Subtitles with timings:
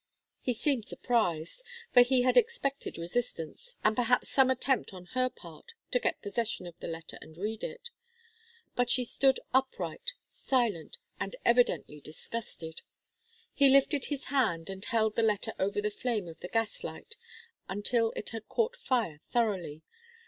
[0.41, 1.61] He seemed surprised,
[1.93, 6.65] for he had expected resistance, and perhaps some attempt on her part to get possession
[6.65, 7.89] of the letter and read it.
[8.75, 12.81] But she stood upright, silent, and evidently disgusted.
[13.53, 17.15] He lifted his hand and held the letter over the flame of the gas light
[17.69, 19.83] until it had caught fire thoroughly.